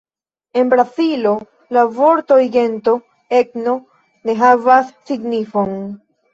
En 0.61 0.69
Brazilo 0.69 1.33
la 1.77 1.83
vortoj 1.99 2.39
gento, 2.57 2.95
etno 3.43 3.77
ne 4.25 4.39
havas 4.43 4.93
signifon. 5.13 5.81